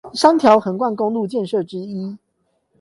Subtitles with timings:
[0.15, 2.17] 三條橫貫公路建設之一